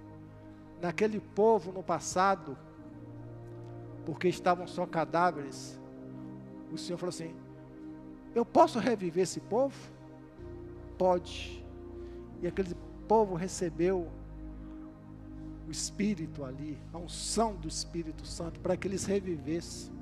[0.80, 2.58] naquele povo no passado,
[4.04, 5.78] porque estavam só cadáveres,
[6.72, 7.34] o Senhor falou assim:
[8.34, 9.74] Eu posso reviver esse povo?
[10.98, 11.64] Pode.
[12.40, 12.74] E aquele
[13.06, 14.08] povo recebeu
[15.66, 19.92] o Espírito ali, a unção do Espírito Santo, para que eles revivessem.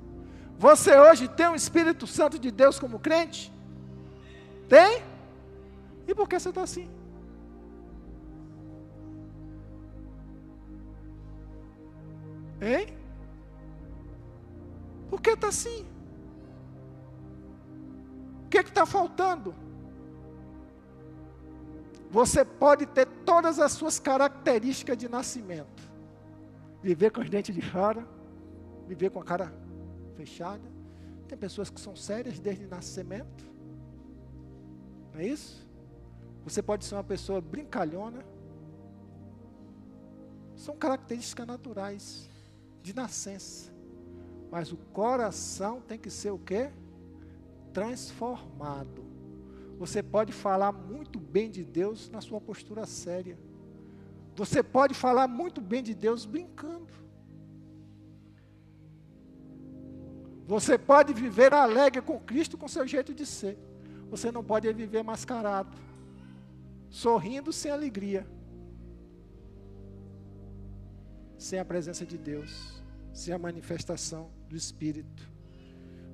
[0.57, 3.51] Você hoje tem o Espírito Santo de Deus como crente?
[4.67, 5.03] Tem?
[6.07, 6.89] E por que você está assim?
[12.61, 13.00] Hein?
[15.11, 15.85] Por que está assim?
[18.81, 19.53] está faltando?
[22.09, 25.89] Você pode ter todas as suas características de nascimento.
[26.81, 28.05] Viver com os dentes de fora,
[28.87, 29.53] viver com a cara
[30.15, 30.67] fechada.
[31.27, 33.45] Tem pessoas que são sérias desde o nascimento.
[35.13, 35.65] Não é isso?
[36.43, 38.25] Você pode ser uma pessoa brincalhona.
[40.55, 42.29] São características naturais
[42.81, 43.71] de nascença.
[44.51, 46.69] Mas o coração tem que ser o quê?
[47.71, 49.01] Transformado.
[49.79, 53.39] Você pode falar muito bem de Deus na sua postura séria.
[54.35, 56.91] Você pode falar muito bem de Deus brincando.
[60.45, 63.57] Você pode viver alegre com Cristo com seu jeito de ser.
[64.09, 65.77] Você não pode viver mascarado,
[66.89, 68.27] sorrindo sem alegria,
[71.37, 72.83] sem a presença de Deus,
[73.13, 75.31] sem a manifestação do Espírito.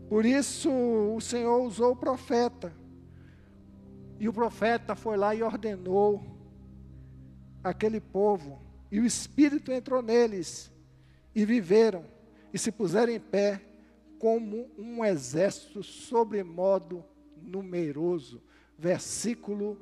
[0.08, 2.72] Por isso o Senhor usou o profeta.
[4.20, 6.24] E o profeta foi lá e ordenou
[7.64, 8.62] aquele povo.
[8.92, 10.72] E o Espírito entrou neles.
[11.36, 12.06] E viveram.
[12.54, 13.62] E se puseram em pé
[14.20, 17.04] como um exército sobremodo
[17.42, 18.42] numeroso.
[18.78, 19.80] Versículo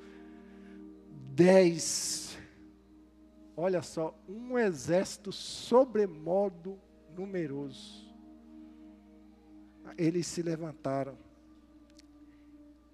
[1.34, 2.38] 10.
[3.58, 6.80] Olha só, um exército sobremodo
[7.16, 8.05] numeroso.
[9.98, 11.18] Eles se levantaram.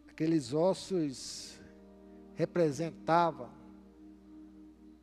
[0.07, 1.59] Aqueles ossos
[2.35, 3.49] representavam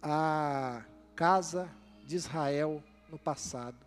[0.02, 0.84] a
[1.14, 1.68] casa
[2.04, 3.86] de Israel no passado.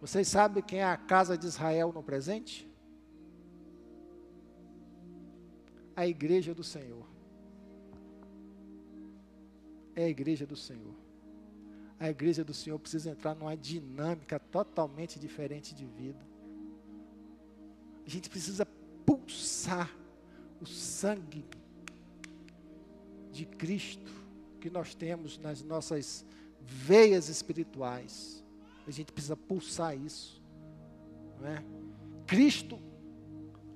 [0.00, 2.70] Vocês sabem quem é a casa de Israel no presente?
[5.94, 7.06] A igreja do Senhor.
[9.94, 10.94] É a igreja do Senhor.
[11.98, 16.35] A igreja do Senhor precisa entrar numa dinâmica totalmente diferente de vida.
[18.06, 18.64] A gente precisa
[19.04, 19.90] pulsar
[20.60, 21.44] o sangue
[23.32, 24.10] de Cristo
[24.60, 26.24] que nós temos nas nossas
[26.60, 28.44] veias espirituais.
[28.86, 30.40] A gente precisa pulsar isso.
[31.40, 31.64] Não é?
[32.26, 32.78] Cristo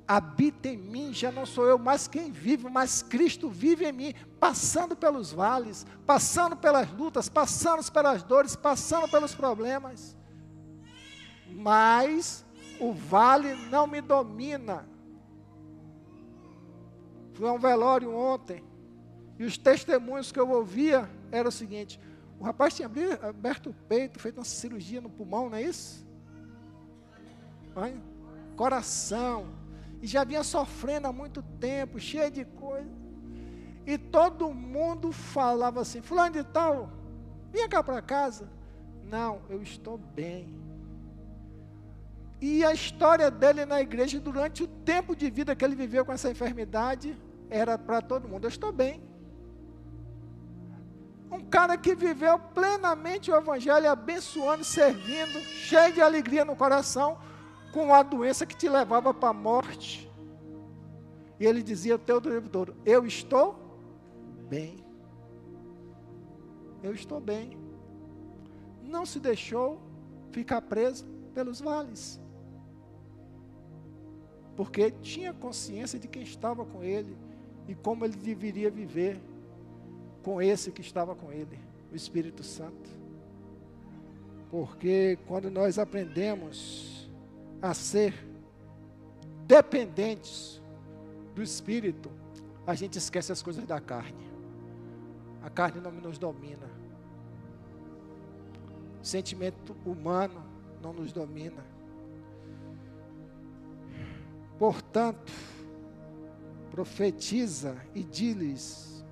[0.07, 4.15] habita em mim, já não sou eu mais quem vive, mas Cristo vive em mim,
[4.41, 10.17] passando pelos vales, passando pelas lutas, passando pelas dores, passando pelos problemas.
[11.49, 12.45] Mas
[12.81, 14.89] o vale não me domina.
[17.35, 18.65] Fui a um velório ontem,
[19.39, 22.01] e os testemunhos que eu ouvia eram o seguinte:
[22.39, 22.91] o rapaz tinha
[23.23, 26.07] aberto o peito, feito uma cirurgia no pulmão, não é isso?
[28.57, 29.49] Coração.
[30.03, 32.91] E já vinha sofrendo há muito tempo, cheio de coisa.
[33.87, 36.91] E todo mundo falava assim: Fulano de Tal,
[37.53, 38.51] vinha cá para casa.
[39.05, 40.60] Não, eu estou bem.
[42.41, 46.13] E a história dele na igreja, durante o tempo de vida que ele viveu com
[46.13, 47.17] essa enfermidade,
[47.51, 49.03] era para todo mundo: Eu estou bem.
[51.31, 57.19] Um cara que viveu plenamente o Evangelho, abençoando, servindo, cheio de alegria no coração,
[57.73, 60.11] com a doença que te levava para a morte.
[61.39, 63.59] E ele dizia o teu todo: Eu estou
[64.49, 64.85] bem.
[66.83, 67.59] Eu estou bem.
[68.83, 69.81] Não se deixou
[70.33, 72.21] ficar preso pelos vales.
[74.61, 77.17] Porque tinha consciência de quem estava com ele
[77.67, 79.19] e como ele deveria viver
[80.23, 81.59] com esse que estava com ele,
[81.91, 82.91] o Espírito Santo.
[84.51, 87.11] Porque quando nós aprendemos
[87.63, 88.13] a ser
[89.47, 90.61] dependentes
[91.35, 92.11] do Espírito,
[92.67, 94.31] a gente esquece as coisas da carne.
[95.43, 96.69] A carne não nos domina.
[99.01, 100.45] O sentimento humano
[100.83, 101.65] não nos domina.
[104.61, 105.33] Portanto,
[106.71, 109.03] profetiza e diz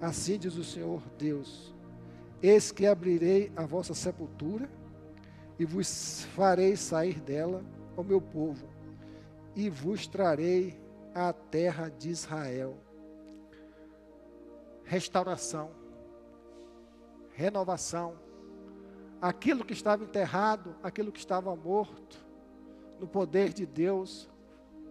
[0.00, 1.74] Assim diz o Senhor Deus:
[2.42, 4.70] Eis que abrirei a vossa sepultura
[5.58, 7.62] e vos farei sair dela,
[7.94, 8.66] o meu povo,
[9.54, 10.80] e vos trarei
[11.14, 12.78] à terra de Israel.
[14.82, 15.70] Restauração,
[17.34, 18.18] renovação,
[19.20, 22.23] aquilo que estava enterrado, aquilo que estava morto,
[23.04, 24.30] no poder de Deus,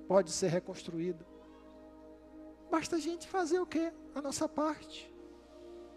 [0.07, 1.25] pode ser reconstruído.
[2.69, 3.91] Basta a gente fazer o quê?
[4.13, 5.11] A nossa parte.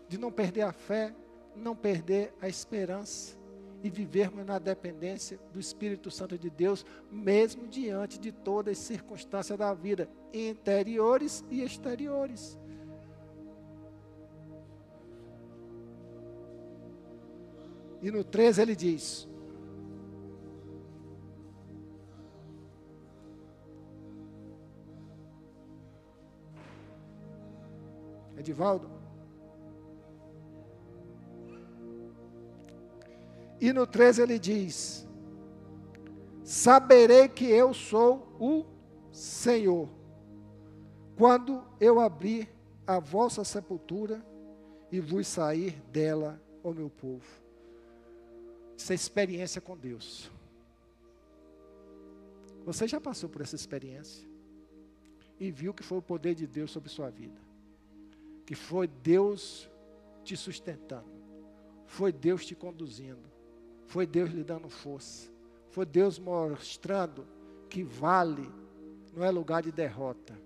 [0.08, 1.14] De não perder a fé,
[1.54, 3.36] não perder a esperança
[3.82, 9.58] e vivermos na dependência do Espírito Santo de Deus, mesmo diante de todas as circunstâncias
[9.58, 12.58] da vida, interiores e exteriores.
[18.00, 19.28] E no 13 ele diz:
[28.46, 28.90] Edivaldo?
[33.60, 35.06] E no 13 ele diz:
[36.44, 38.64] Saberei que eu sou o
[39.10, 39.88] Senhor,
[41.16, 42.48] quando eu abrir
[42.86, 44.24] a vossa sepultura
[44.92, 47.26] e vos sair dela, ó meu povo.
[48.76, 50.30] Isso é experiência com Deus.
[52.64, 54.28] Você já passou por essa experiência
[55.38, 57.40] e viu que foi o poder de Deus sobre sua vida,
[58.46, 59.68] que foi Deus
[60.24, 61.10] te sustentando,
[61.84, 63.28] foi Deus te conduzindo,
[63.86, 65.28] foi Deus lhe dando força,
[65.70, 67.26] foi Deus mostrando
[67.68, 68.48] que vale
[69.12, 70.38] não é lugar de derrota,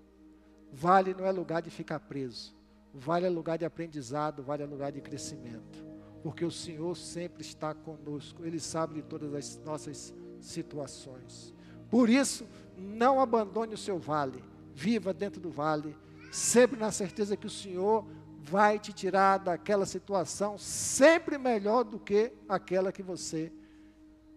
[0.71, 2.55] vale não é lugar de ficar preso,
[2.93, 5.85] vale é lugar de aprendizado, vale é lugar de crescimento,
[6.23, 11.53] porque o Senhor sempre está conosco, Ele sabe de todas as nossas situações.
[11.89, 12.47] Por isso,
[12.77, 14.43] não abandone o seu vale,
[14.73, 15.95] viva dentro do vale,
[16.31, 18.05] sempre na certeza que o Senhor
[18.41, 23.51] vai te tirar daquela situação sempre melhor do que aquela que você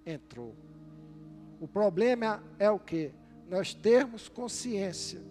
[0.04, 0.54] entrou.
[1.60, 3.12] O problema é o que?
[3.48, 5.22] Nós termos consciência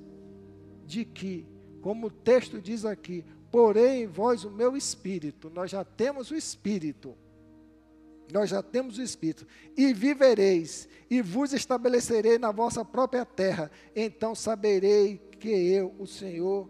[0.85, 1.45] de que,
[1.81, 6.35] como o texto diz aqui, porém em vós o meu espírito, nós já temos o
[6.35, 7.15] espírito.
[8.31, 9.45] Nós já temos o Espírito,
[9.75, 16.69] e vivereis, e vos estabelecerei na vossa própria terra, então saberei que eu, o Senhor,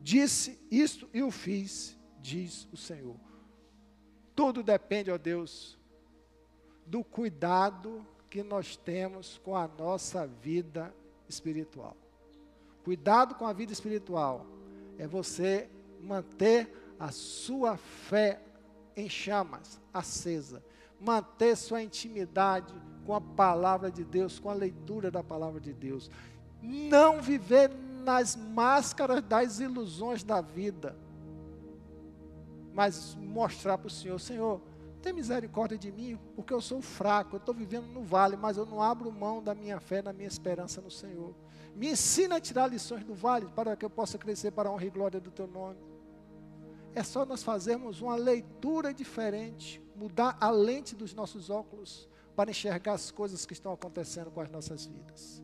[0.00, 3.16] disse isto e o fiz, diz o Senhor.
[4.34, 5.78] Tudo depende, ó Deus,
[6.86, 10.94] do cuidado que nós temos com a nossa vida
[11.28, 11.96] espiritual.
[12.84, 14.46] Cuidado com a vida espiritual
[14.96, 15.68] é você
[16.00, 18.40] manter a sua fé
[18.98, 20.62] em chamas, acesa.
[21.00, 22.74] Manter sua intimidade
[23.06, 26.10] com a palavra de Deus, com a leitura da palavra de Deus.
[26.60, 27.70] Não viver
[28.04, 30.96] nas máscaras das ilusões da vida,
[32.74, 34.60] mas mostrar para o Senhor: Senhor,
[35.00, 38.66] tem misericórdia de mim, porque eu sou fraco, eu estou vivendo no vale, mas eu
[38.66, 41.34] não abro mão da minha fé, da minha esperança no Senhor.
[41.76, 44.84] Me ensina a tirar lições do vale, para que eu possa crescer para a honra
[44.84, 45.78] e glória do Teu nome.
[46.98, 52.94] É só nós fazermos uma leitura diferente, mudar a lente dos nossos óculos para enxergar
[52.94, 55.40] as coisas que estão acontecendo com as nossas vidas.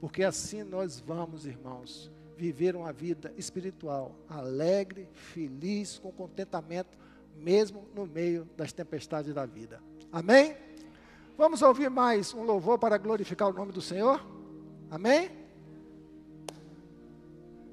[0.00, 6.96] Porque assim nós vamos, irmãos, viver uma vida espiritual alegre, feliz, com contentamento,
[7.34, 9.82] mesmo no meio das tempestades da vida.
[10.12, 10.56] Amém?
[11.36, 14.24] Vamos ouvir mais um louvor para glorificar o nome do Senhor?
[14.88, 15.45] Amém?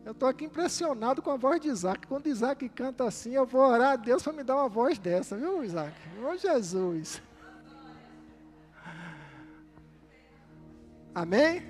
[0.05, 2.05] Eu estou aqui impressionado com a voz de Isaac.
[2.07, 5.37] Quando Isaac canta assim, eu vou orar a Deus para me dar uma voz dessa,
[5.37, 5.93] viu, Isaac?
[6.21, 7.21] Ô Jesus.
[11.15, 11.63] Amém?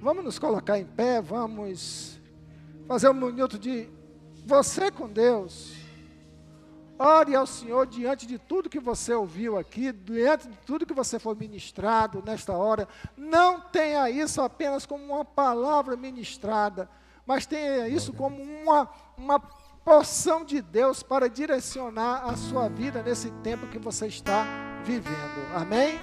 [0.00, 2.18] Vamos nos colocar em pé, vamos
[2.88, 3.90] fazer um minuto de
[4.46, 5.74] você com Deus.
[6.98, 11.18] Ore ao Senhor diante de tudo que você ouviu aqui, diante de tudo que você
[11.18, 12.88] foi ministrado nesta hora.
[13.14, 16.88] Não tenha isso apenas como uma palavra ministrada
[17.26, 19.40] mas tenha isso como uma, uma
[19.84, 24.44] porção de Deus para direcionar a sua vida nesse tempo que você está
[24.84, 25.54] vivendo.
[25.54, 25.98] Amém?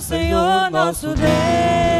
[0.00, 1.95] Senhor nosso Deus.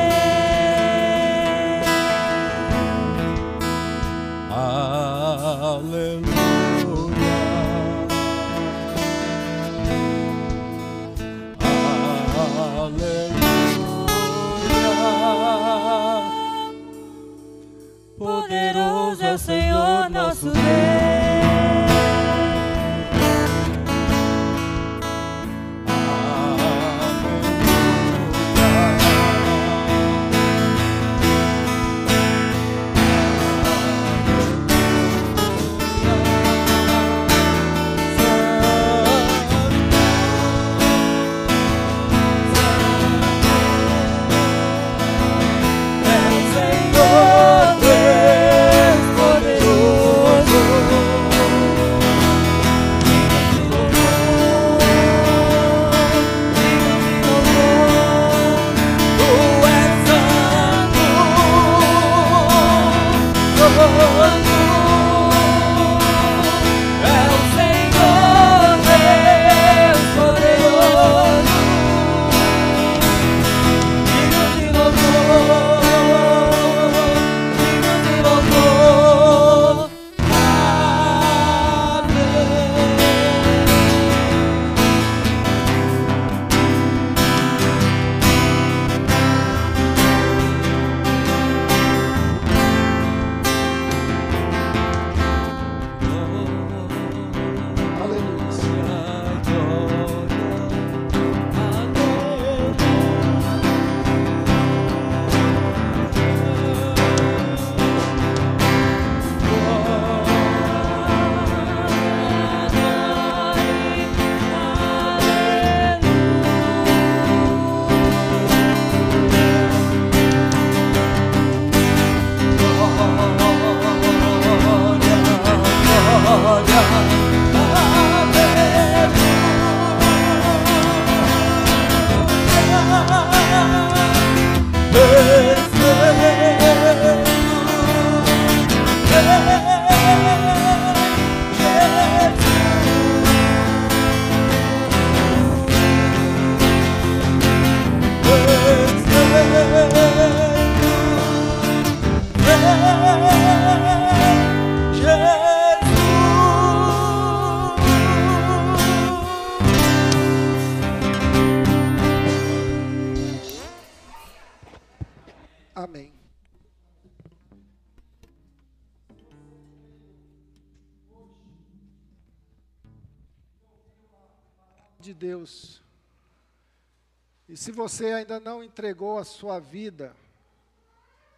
[177.88, 180.12] Você ainda não entregou a sua vida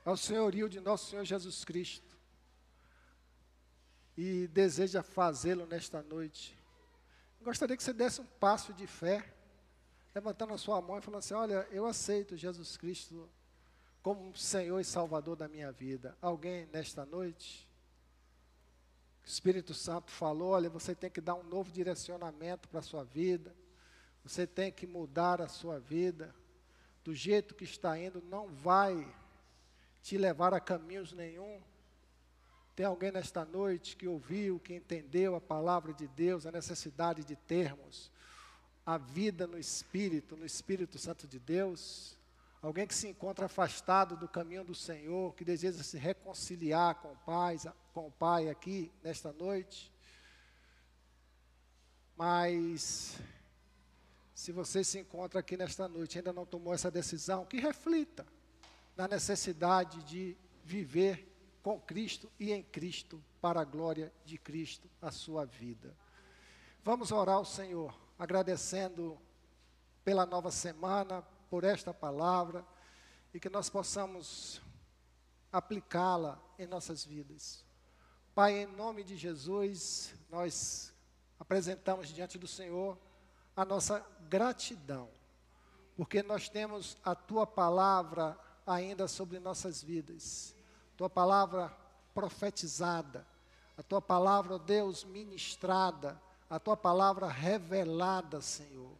[0.03, 2.16] ao senhorio de nosso Senhor Jesus Cristo
[4.16, 6.57] e deseja fazê-lo nesta noite,
[7.42, 9.30] gostaria que você desse um passo de fé,
[10.14, 13.28] levantando a sua mão e falando assim: Olha, eu aceito Jesus Cristo
[14.03, 16.16] como Senhor e Salvador da minha vida.
[16.22, 17.68] Alguém nesta noite?
[19.22, 23.05] O Espírito Santo falou: olha, você tem que dar um novo direcionamento para a sua
[23.05, 23.55] vida.
[24.29, 26.35] Você tem que mudar a sua vida.
[27.03, 29.11] Do jeito que está indo, não vai
[30.03, 31.62] te levar a caminhos nenhum.
[32.76, 37.35] Tem alguém nesta noite que ouviu, que entendeu a palavra de Deus, a necessidade de
[37.35, 38.11] termos
[38.85, 42.14] a vida no Espírito, no Espírito Santo de Deus?
[42.61, 47.16] Alguém que se encontra afastado do caminho do Senhor, que deseja se reconciliar com o
[47.16, 47.57] Pai,
[47.95, 49.91] com o Pai aqui nesta noite?
[52.14, 53.18] Mas
[54.39, 58.24] se você se encontra aqui nesta noite e ainda não tomou essa decisão, que reflita
[58.97, 65.11] na necessidade de viver com Cristo e em Cristo, para a glória de Cristo, a
[65.11, 65.93] sua vida.
[66.84, 69.20] Vamos orar ao Senhor, agradecendo
[70.05, 71.20] pela nova semana,
[71.51, 72.64] por esta palavra,
[73.34, 74.62] e que nós possamos
[75.51, 77.64] aplicá-la em nossas vidas.
[78.36, 80.95] Pai, em nome de Jesus, nós
[81.41, 82.97] apresentamos diante do Senhor
[83.59, 85.09] a nossa gratidão,
[85.96, 90.54] porque nós temos a tua palavra ainda sobre nossas vidas,
[90.96, 91.76] tua palavra
[92.14, 93.26] profetizada,
[93.76, 98.96] a tua palavra, ó Deus, ministrada, a tua palavra revelada, Senhor.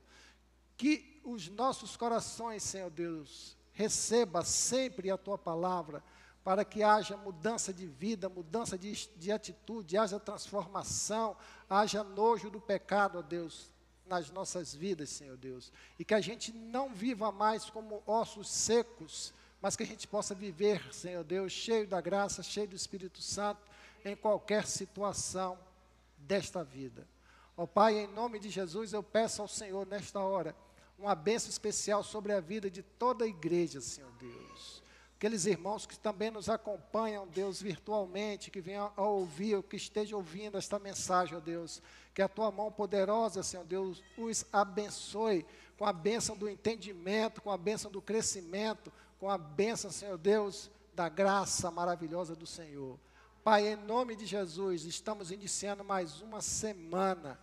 [0.77, 6.03] Que os nossos corações, Senhor Deus, receba sempre a tua palavra,
[6.43, 11.37] para que haja mudança de vida, mudança de, de atitude, haja transformação,
[11.71, 13.78] haja nojo do pecado, ó Deus,
[14.09, 15.73] nas nossas vidas, Senhor Deus.
[15.99, 20.35] E que a gente não viva mais como ossos secos, mas que a gente possa
[20.35, 23.61] viver, Senhor Deus, cheio da graça, cheio do Espírito Santo,
[24.05, 25.59] em qualquer situação
[26.19, 27.07] desta vida.
[27.57, 30.55] Ó Pai, em nome de Jesus, eu peço ao Senhor nesta hora
[30.99, 34.83] uma bênção especial sobre a vida de toda a igreja, Senhor Deus.
[35.17, 40.19] aqueles irmãos que também nos acompanham, Deus, virtualmente, que venham a ouvir, ou que estejam
[40.19, 41.83] ouvindo esta mensagem, ó Deus.
[42.19, 45.47] Que a tua mão poderosa, Senhor Deus, os abençoe
[45.79, 50.69] com a bênção do entendimento, com a bênção do crescimento, com a bênção, Senhor Deus,
[50.93, 52.99] da graça maravilhosa do Senhor.
[53.45, 57.39] Pai, em nome de Jesus, estamos iniciando mais uma semana.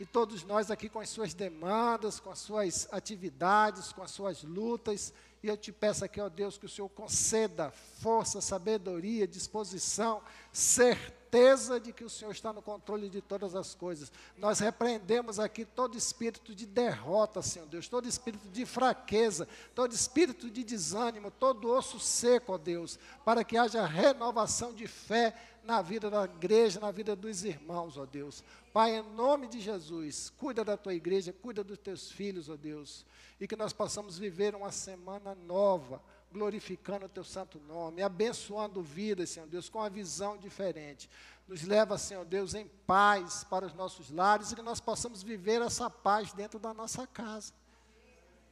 [0.00, 4.42] E todos nós aqui com as suas demandas, com as suas atividades, com as suas
[4.42, 10.20] lutas, e eu te peço aqui, ó Deus, que o Senhor conceda força, sabedoria, disposição,
[11.36, 14.10] certeza de que o Senhor está no controle de todas as coisas.
[14.38, 20.50] Nós repreendemos aqui todo espírito de derrota, Senhor Deus, todo espírito de fraqueza, todo espírito
[20.50, 26.08] de desânimo, todo osso seco, ó Deus, para que haja renovação de fé na vida
[26.08, 28.42] da igreja, na vida dos irmãos, ó Deus.
[28.72, 33.04] Pai, em nome de Jesus, cuida da tua igreja, cuida dos teus filhos, ó Deus
[33.40, 36.00] e que nós possamos viver uma semana nova,
[36.36, 41.08] glorificando o teu santo nome, abençoando vidas, Senhor Deus, com uma visão diferente.
[41.48, 45.62] Nos leva, Senhor Deus, em paz para os nossos lares e que nós possamos viver
[45.62, 47.54] essa paz dentro da nossa casa.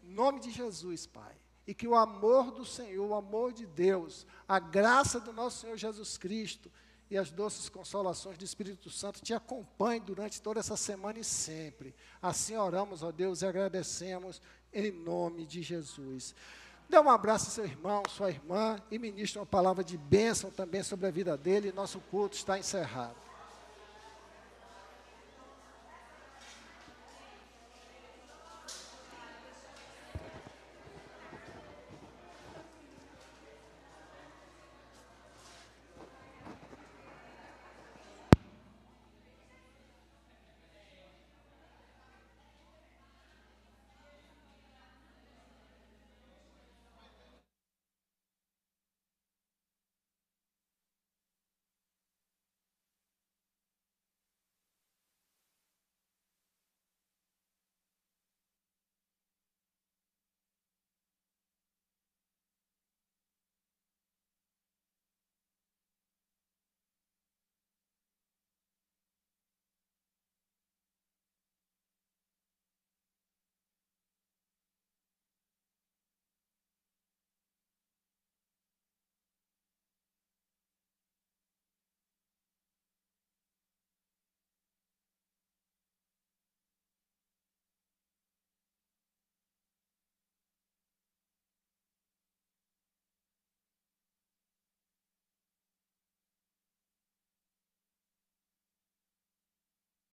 [0.02, 1.34] Em nome de Jesus, Pai.
[1.66, 5.76] E que o amor do Senhor, o amor de Deus, a graça do nosso Senhor
[5.76, 6.70] Jesus Cristo
[7.10, 11.94] e as doces consolações do Espírito Santo te acompanhem durante toda essa semana e sempre.
[12.22, 14.40] Assim oramos, ó Deus, e agradecemos
[14.72, 16.34] em nome de Jesus.
[16.88, 20.82] Dê um abraço ao seu irmão, sua irmã, e ministre uma palavra de bênção também
[20.82, 21.72] sobre a vida dele.
[21.72, 23.23] Nosso culto está encerrado.